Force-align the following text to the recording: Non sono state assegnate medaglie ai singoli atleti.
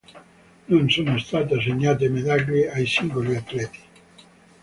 Non 0.67 0.89
sono 0.89 1.19
state 1.19 1.53
assegnate 1.53 2.09
medaglie 2.09 2.71
ai 2.71 2.87
singoli 2.87 3.35
atleti. 3.35 3.79